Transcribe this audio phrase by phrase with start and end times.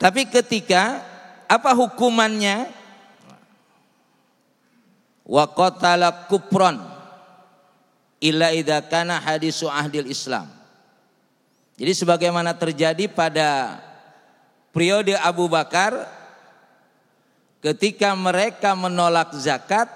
[0.00, 0.98] Tapi ketika
[1.46, 2.66] apa hukumannya?
[5.30, 6.74] Wa qatala kupron
[8.18, 10.50] illa idza kana hadisu ahdil Islam.
[11.78, 13.78] Jadi sebagaimana terjadi pada
[14.74, 16.10] periode Abu Bakar
[17.62, 19.86] ketika mereka menolak zakat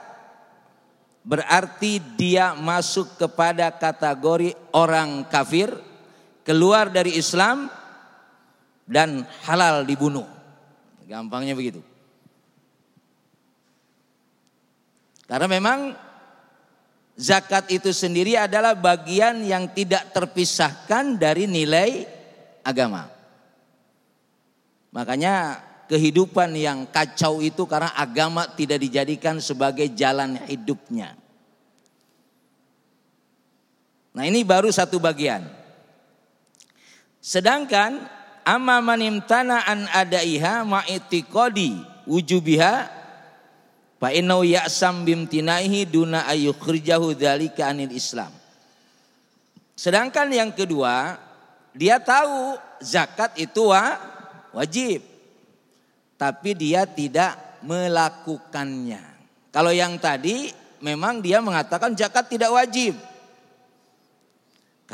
[1.26, 5.74] berarti dia masuk kepada kategori orang kafir
[6.44, 7.66] keluar dari Islam
[8.84, 10.28] dan halal dibunuh.
[11.08, 11.80] Gampangnya begitu.
[15.24, 15.96] Karena memang
[17.16, 22.04] zakat itu sendiri adalah bagian yang tidak terpisahkan dari nilai
[22.60, 23.08] agama.
[24.92, 31.16] Makanya kehidupan yang kacau itu karena agama tidak dijadikan sebagai jalan hidupnya.
[34.14, 35.63] Nah ini baru satu bagian.
[37.24, 38.04] Sedangkan
[38.44, 42.84] amma manimtana an adaiha ma'itiqadi wujubiha
[43.96, 48.28] fa innahu ya'sam bimtinaihi duna ayyukhrijahu dzalika anil Islam.
[49.72, 51.16] Sedangkan yang kedua,
[51.72, 53.72] dia tahu zakat itu
[54.52, 55.00] wajib.
[56.20, 59.00] Tapi dia tidak melakukannya.
[59.48, 60.52] Kalau yang tadi
[60.84, 62.94] memang dia mengatakan zakat tidak wajib.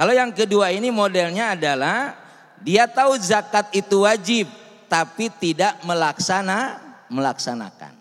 [0.01, 2.17] Kalau yang kedua ini modelnya adalah
[2.65, 4.49] dia tahu zakat itu wajib
[4.89, 6.81] tapi tidak melaksana
[7.13, 7.93] melaksanakan.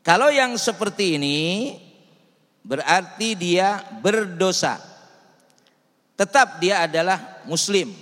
[0.00, 1.76] Kalau yang seperti ini
[2.64, 4.80] berarti dia berdosa.
[6.16, 7.92] Tetap dia adalah muslim.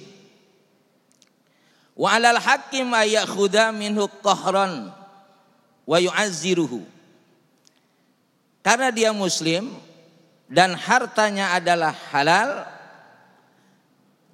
[1.98, 4.94] Wa alal hakim ayakhudha minhu qahran
[5.90, 6.86] wa yu'azziruhu.
[8.62, 9.74] Karena dia muslim,
[10.50, 12.66] dan hartanya adalah halal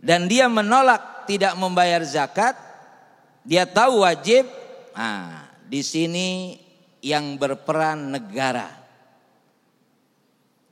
[0.01, 2.57] dan dia menolak tidak membayar zakat,
[3.45, 4.49] dia tahu wajib.
[4.97, 6.57] Nah, di sini
[7.05, 8.71] yang berperan negara.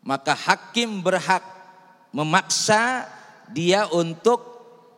[0.05, 1.45] Maka hakim berhak
[2.15, 3.05] memaksa
[3.51, 4.41] dia untuk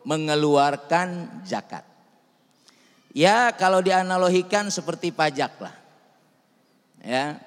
[0.07, 1.83] mengeluarkan zakat.
[3.11, 5.75] Ya, kalau dianalogikan seperti pajak lah.
[7.01, 7.41] Ya,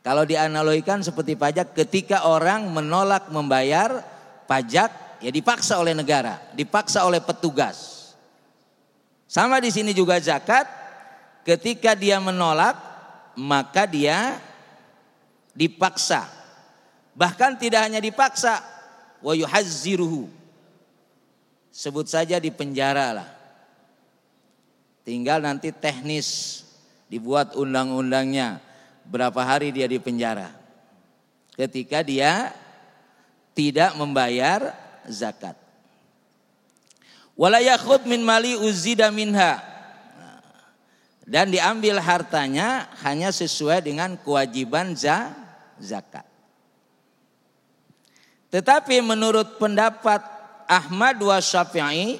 [0.00, 4.00] kalau dianalogikan seperti pajak ketika orang menolak membayar
[4.48, 8.00] pajak ya dipaksa oleh negara, dipaksa oleh petugas.
[9.28, 10.64] Sama di sini juga zakat
[11.44, 12.80] ketika dia menolak
[13.36, 14.40] maka dia
[15.52, 16.24] dipaksa.
[17.12, 18.64] Bahkan tidak hanya dipaksa
[19.20, 20.32] wa yuhazziruhu.
[21.70, 23.28] Sebut saja di penjara lah.
[25.04, 26.60] Tinggal nanti teknis
[27.12, 28.69] dibuat undang-undangnya
[29.10, 30.54] berapa hari dia di penjara.
[31.58, 32.54] Ketika dia
[33.52, 34.72] tidak membayar
[35.10, 35.58] zakat.
[37.34, 39.58] Walayakhud min mali uzida minha.
[41.26, 45.30] Dan diambil hartanya hanya sesuai dengan kewajiban za,
[45.78, 46.26] zakat.
[48.50, 50.26] Tetapi menurut pendapat
[50.66, 52.18] Ahmad wa Syafi'i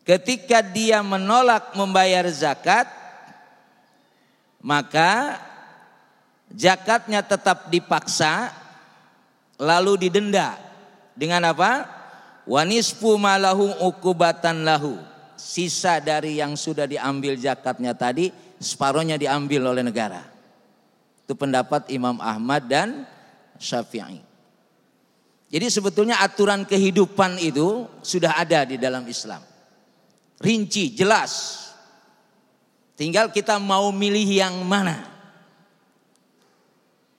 [0.00, 2.88] ketika dia menolak membayar zakat
[4.66, 5.38] maka
[6.50, 8.50] zakatnya tetap dipaksa
[9.62, 10.58] lalu didenda
[11.14, 11.86] dengan apa?
[12.46, 14.98] Wanisfu malahu ukubatan lahu.
[15.38, 20.26] Sisa dari yang sudah diambil zakatnya tadi separohnya diambil oleh negara.
[21.22, 23.06] Itu pendapat Imam Ahmad dan
[23.58, 24.22] Syafi'i.
[25.46, 29.42] Jadi sebetulnya aturan kehidupan itu sudah ada di dalam Islam.
[30.42, 31.65] Rinci, jelas.
[32.96, 35.04] Tinggal kita mau milih yang mana.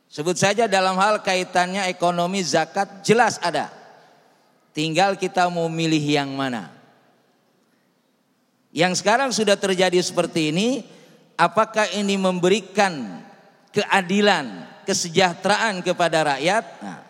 [0.10, 3.70] Sebut saja dalam hal kaitannya ekonomi zakat jelas ada.
[4.74, 6.74] Tinggal kita mau milih yang mana.
[8.74, 10.82] Yang sekarang sudah terjadi seperti ini,
[11.38, 13.22] apakah ini memberikan
[13.70, 16.66] keadilan, kesejahteraan kepada rakyat?
[16.82, 17.02] Nah,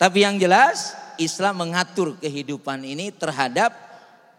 [0.00, 3.89] tapi yang jelas Islam mengatur kehidupan ini terhadap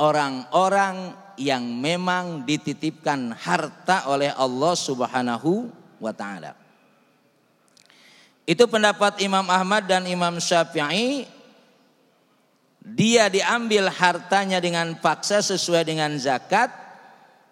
[0.02, 5.70] orang-orang yang memang dititipkan harta oleh Allah Subhanahu
[6.02, 6.58] wa taala.
[8.50, 11.30] Itu pendapat Imam Ahmad dan Imam Syafi'i.
[12.82, 16.74] Dia diambil hartanya dengan paksa sesuai dengan zakat.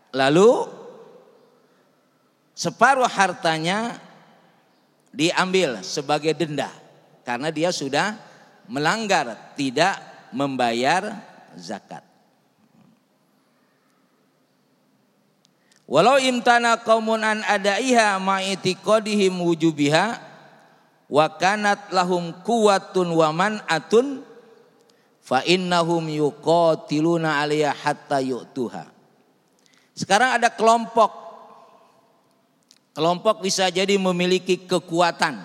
[0.09, 0.65] Lalu
[2.57, 4.01] separuh hartanya
[5.13, 6.73] diambil sebagai denda.
[7.21, 8.17] Karena dia sudah
[8.65, 10.01] melanggar tidak
[10.33, 11.13] membayar
[11.53, 12.08] zakat.
[15.89, 20.21] Walau imtana qaumun an adaiha ma'itiqadihim wujubiha
[21.09, 24.21] wa kanat lahum kuwatun wa man'atun
[25.25, 28.86] fa innahum yuqatiluna 'alaiha hatta yu'tuha.
[29.97, 31.09] Sekarang ada kelompok.
[32.94, 35.42] Kelompok bisa jadi memiliki kekuatan.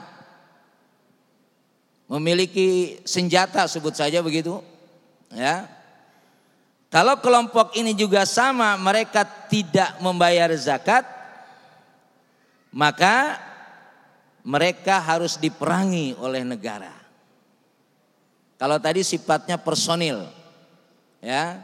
[2.04, 4.60] Memiliki senjata sebut saja begitu
[5.32, 5.64] ya
[6.94, 11.02] kalau kelompok ini juga sama mereka tidak membayar zakat
[12.74, 13.38] maka
[14.42, 16.90] mereka harus diperangi oleh negara.
[18.58, 20.26] Kalau tadi sifatnya personil,
[21.22, 21.62] ya.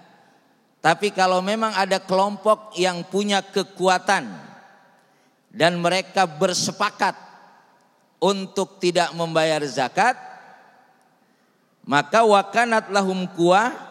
[0.81, 4.33] Tapi kalau memang ada kelompok yang punya kekuatan
[5.53, 7.13] dan mereka bersepakat
[8.17, 10.17] untuk tidak membayar zakat,
[11.85, 13.90] maka wakanat lahum kuah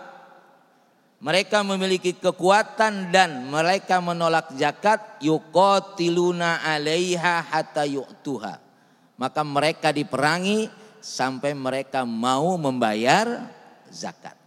[1.20, 8.56] mereka memiliki kekuatan dan mereka menolak zakat yuqatiluna 'alaiha hatta yu'tuha.
[9.20, 10.72] Maka mereka diperangi
[11.04, 13.52] sampai mereka mau membayar
[13.92, 14.40] zakat.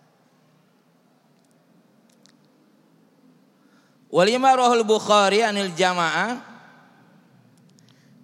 [4.08, 6.52] Walima rohul Bukhari anil jamaah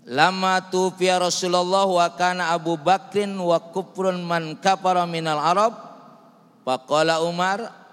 [0.09, 5.77] Lama tufiya Rasulullah wa kana Abu Bakrin wa kufrun man kafara minal Arab
[6.65, 7.88] Faqala Umar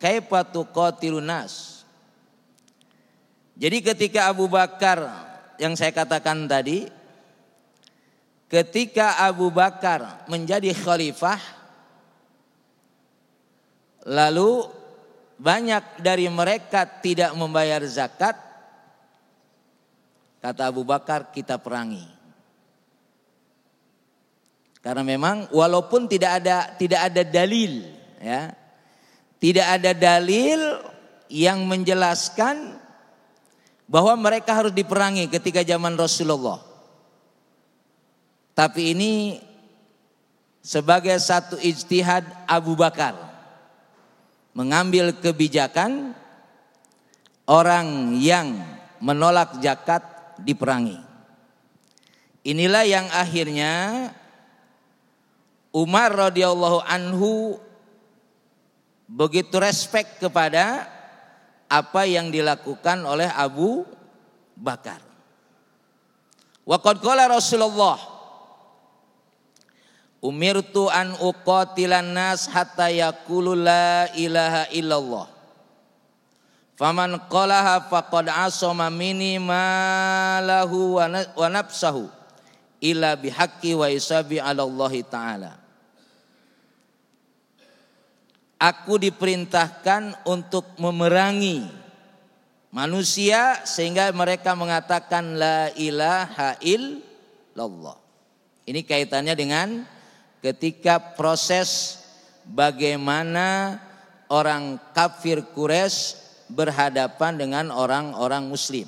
[0.00, 1.30] kaifa tuqatilun.
[3.56, 5.26] Jadi ketika Abu Bakar
[5.56, 6.88] yang saya katakan tadi
[8.52, 11.40] ketika Abu Bakar menjadi khalifah
[14.06, 14.68] lalu
[15.36, 18.36] banyak dari mereka tidak membayar zakat
[20.44, 22.04] kata Abu Bakar kita perangi
[24.84, 27.82] karena memang walaupun tidak ada tidak ada dalil
[28.22, 28.54] ya
[29.36, 30.80] tidak ada dalil
[31.28, 32.78] yang menjelaskan
[33.86, 36.58] bahwa mereka harus diperangi ketika zaman Rasulullah.
[38.56, 39.12] Tapi ini
[40.64, 43.14] sebagai satu ijtihad Abu Bakar
[44.56, 46.16] mengambil kebijakan
[47.46, 48.56] orang yang
[48.98, 50.02] menolak zakat
[50.40, 50.98] diperangi.
[52.46, 54.08] Inilah yang akhirnya
[55.76, 57.60] Umar radhiyallahu anhu
[59.06, 60.86] begitu respect kepada
[61.66, 63.86] apa yang dilakukan oleh Abu
[64.58, 65.02] Bakar.
[66.66, 68.16] Waqad qala Rasulullah
[70.26, 75.28] Umirtu an uqatilan nas hatta yaqulu la ilaha illallah.
[76.74, 82.10] Faman qalaha faqad asama mini ma lahu wa nafsahu
[82.82, 85.52] illa bihaqqi wa isabi ala Allah taala.
[88.56, 91.68] Aku diperintahkan untuk memerangi
[92.72, 98.00] manusia sehingga mereka mengatakan la ilaha illallah.
[98.64, 99.84] Ini kaitannya dengan
[100.40, 102.00] ketika proses
[102.48, 103.78] bagaimana
[104.32, 106.18] orang kafir Quraisy
[106.50, 108.86] berhadapan dengan orang-orang muslim.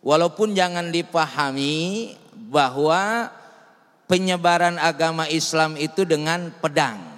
[0.00, 2.14] Walaupun jangan dipahami
[2.48, 3.28] bahwa
[4.10, 7.09] penyebaran agama Islam itu dengan pedang.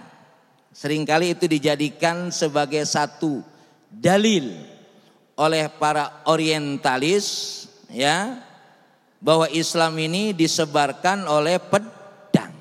[0.73, 3.45] Seringkali itu dijadikan sebagai satu
[3.93, 4.57] dalil
[5.37, 8.41] oleh para orientalis ya
[9.21, 12.57] bahwa Islam ini disebarkan oleh pedang.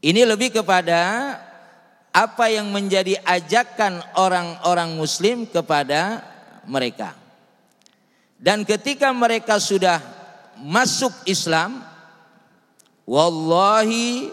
[0.00, 1.36] Ini lebih kepada
[2.16, 6.24] apa yang menjadi ajakan orang-orang muslim kepada
[6.64, 7.12] mereka.
[8.40, 10.00] Dan ketika mereka sudah
[10.56, 11.84] masuk Islam,
[13.04, 14.32] wallahi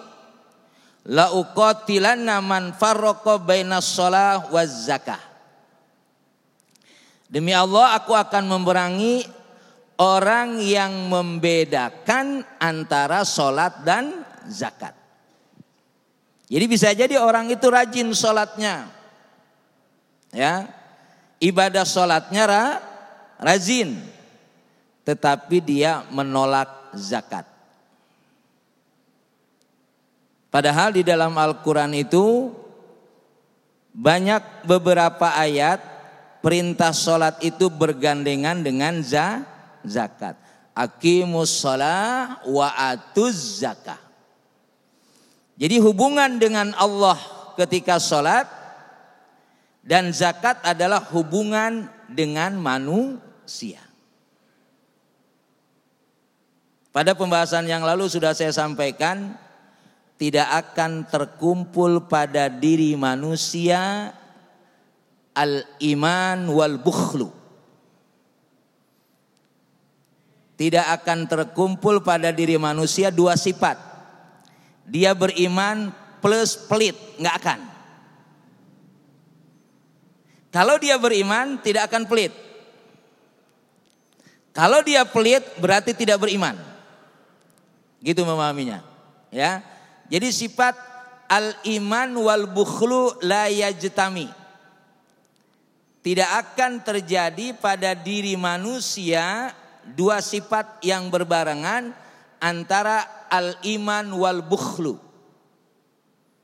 [1.07, 5.19] la uqatilanna man farraqa bainas shalah waz zakah.
[7.27, 9.25] Demi Allah aku akan memerangi
[9.97, 14.93] orang yang membedakan antara sholat dan zakat.
[16.45, 18.85] Jadi bisa jadi orang itu rajin sholatnya.
[20.29, 20.69] Ya,
[21.41, 22.65] ibadah sholatnya ra,
[23.41, 23.97] rajin.
[25.01, 27.52] Tetapi dia menolak zakat.
[30.53, 32.53] Padahal di dalam Al-Quran itu
[33.89, 35.81] banyak beberapa ayat
[36.45, 39.41] perintah sholat itu bergandengan dengan za,
[39.81, 40.37] zakat.
[40.77, 43.97] Akimus sholah wa atuz zakah.
[45.57, 47.17] Jadi hubungan dengan Allah
[47.57, 48.45] ketika sholat
[49.81, 53.81] dan zakat adalah hubungan dengan manusia.
[56.93, 59.33] Pada pembahasan yang lalu sudah saya sampaikan
[60.17, 64.13] tidak akan terkumpul pada diri manusia
[65.33, 67.43] al-iman wal bukhlu.
[70.63, 73.75] tidak akan terkumpul pada diri manusia dua sifat.
[74.87, 75.91] Dia beriman
[76.23, 77.59] plus pelit, nggak akan.
[80.53, 82.31] Kalau dia beriman tidak akan pelit.
[84.53, 86.53] Kalau dia pelit berarti tidak beriman.
[87.99, 88.85] Gitu memahaminya.
[89.33, 89.65] Ya.
[90.11, 90.75] Jadi sifat
[91.31, 94.27] al-iman wal bukhlu la yajtami.
[96.03, 99.55] Tidak akan terjadi pada diri manusia
[99.87, 101.95] dua sifat yang berbarengan
[102.43, 104.99] antara al-iman wal bukhlu.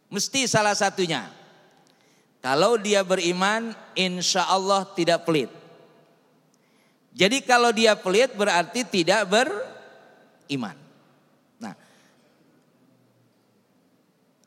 [0.10, 1.28] Mesti salah satunya.
[2.40, 5.52] Kalau dia beriman, insya Allah tidak pelit.
[7.12, 10.89] Jadi kalau dia pelit berarti tidak beriman.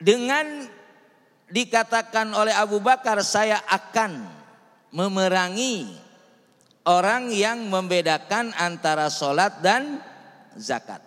[0.03, 0.67] Dengan
[1.49, 4.27] dikatakan oleh Abu Bakar saya akan
[4.91, 5.87] memerangi
[6.85, 10.03] orang yang membedakan antara sholat dan
[10.59, 11.01] zakat.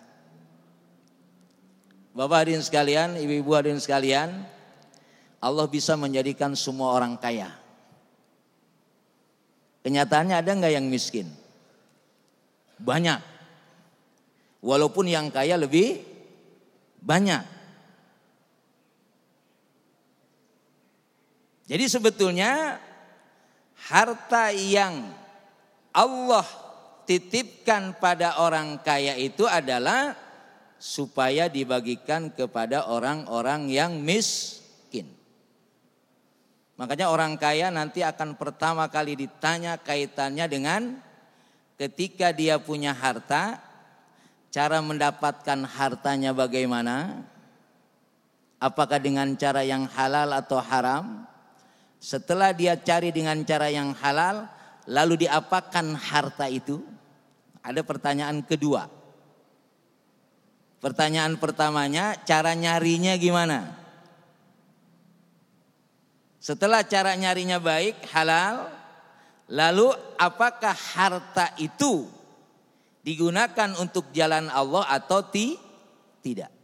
[2.16, 4.40] Bapak hadirin sekalian, ibu-ibu hadirin sekalian,
[5.36, 7.52] Allah bisa menjadikan semua orang kaya.
[9.84, 11.28] Kenyataannya ada nggak yang miskin?
[12.80, 13.20] Banyak.
[14.64, 16.00] Walaupun yang kaya lebih
[17.04, 17.55] banyak.
[21.66, 22.78] Jadi sebetulnya
[23.90, 25.10] harta yang
[25.90, 26.46] Allah
[27.06, 30.14] titipkan pada orang kaya itu adalah
[30.76, 35.08] supaya dibagikan kepada orang-orang yang miskin.
[36.76, 40.82] Makanya orang kaya nanti akan pertama kali ditanya kaitannya dengan
[41.80, 43.58] ketika dia punya harta,
[44.52, 47.24] cara mendapatkan hartanya bagaimana?
[48.60, 51.24] Apakah dengan cara yang halal atau haram?
[52.06, 54.46] Setelah dia cari dengan cara yang halal,
[54.86, 56.78] lalu diapakan harta itu?
[57.66, 58.86] Ada pertanyaan kedua.
[60.78, 63.74] Pertanyaan pertamanya, cara nyarinya gimana?
[66.38, 68.70] Setelah cara nyarinya baik, halal,
[69.50, 72.06] lalu apakah harta itu
[73.02, 75.58] digunakan untuk jalan Allah atau ti?
[76.22, 76.55] tidak?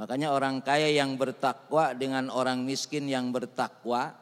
[0.00, 4.16] Makanya orang kaya yang bertakwa dengan orang miskin yang bertakwa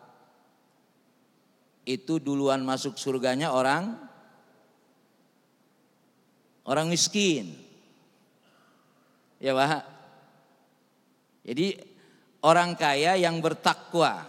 [1.87, 3.95] itu duluan masuk surganya orang
[6.67, 7.55] orang miskin.
[9.39, 9.87] Ya, Pak.
[11.47, 11.79] Jadi
[12.43, 14.27] orang kaya yang bertakwa,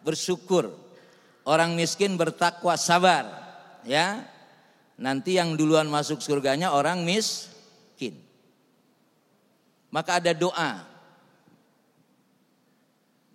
[0.00, 0.72] bersyukur.
[1.44, 3.28] Orang miskin bertakwa, sabar,
[3.84, 4.24] ya.
[4.96, 7.52] Nanti yang duluan masuk surganya orang miskin.
[9.90, 10.84] Maka ada doa.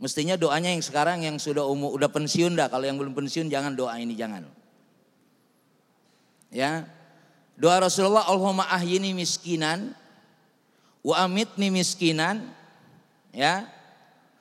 [0.01, 2.67] Mestinya doanya yang sekarang yang sudah umur udah pensiun dah.
[2.67, 4.50] Kalau yang belum pensiun jangan doa ini jangan.
[6.50, 6.89] Ya.
[7.53, 9.93] Doa Rasulullah Allahumma ahyini miskinan
[11.05, 12.50] wa amitni miskinan
[13.29, 13.70] ya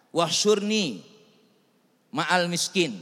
[0.09, 1.05] wahsyurni
[2.09, 2.97] ma'al miskin.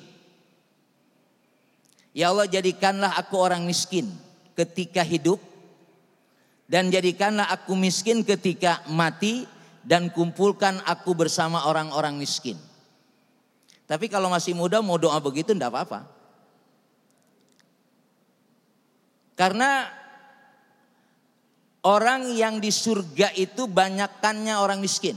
[2.13, 4.11] Ya Allah jadikanlah aku orang miskin
[4.59, 5.39] ketika hidup
[6.69, 9.49] dan jadikanlah aku miskin ketika mati
[9.81, 12.61] dan kumpulkan aku bersama orang-orang miskin.
[13.89, 16.01] Tapi kalau masih muda mau doa begitu enggak apa-apa.
[19.33, 19.89] Karena
[21.89, 25.17] orang yang di surga itu banyakkannya orang miskin.